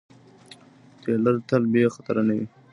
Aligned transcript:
فیلر 1.01 1.35
تل 1.47 1.63
بې 1.71 1.83
خطره 1.95 2.21
نه 2.27 2.33
وي. 2.37 2.45